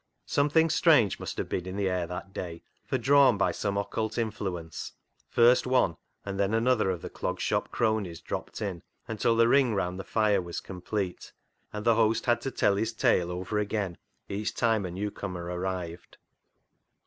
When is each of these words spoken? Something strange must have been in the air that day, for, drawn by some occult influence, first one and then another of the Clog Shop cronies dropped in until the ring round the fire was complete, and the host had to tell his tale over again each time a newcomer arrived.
Something 0.25 0.71
strange 0.71 1.19
must 1.19 1.37
have 1.37 1.47
been 1.47 1.67
in 1.67 1.75
the 1.75 1.87
air 1.87 2.07
that 2.07 2.33
day, 2.33 2.63
for, 2.87 2.97
drawn 2.97 3.37
by 3.37 3.51
some 3.51 3.77
occult 3.77 4.17
influence, 4.17 4.93
first 5.29 5.67
one 5.67 5.95
and 6.25 6.39
then 6.39 6.55
another 6.55 6.89
of 6.89 7.03
the 7.03 7.09
Clog 7.11 7.39
Shop 7.39 7.69
cronies 7.71 8.19
dropped 8.19 8.63
in 8.63 8.81
until 9.07 9.35
the 9.35 9.47
ring 9.47 9.75
round 9.75 9.99
the 9.99 10.03
fire 10.03 10.41
was 10.41 10.59
complete, 10.59 11.33
and 11.71 11.85
the 11.85 11.93
host 11.93 12.25
had 12.25 12.41
to 12.41 12.49
tell 12.49 12.77
his 12.77 12.93
tale 12.93 13.29
over 13.29 13.59
again 13.59 13.95
each 14.27 14.55
time 14.55 14.87
a 14.87 14.89
newcomer 14.89 15.43
arrived. 15.45 16.17